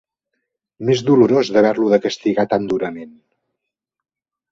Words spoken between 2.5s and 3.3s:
tan durament!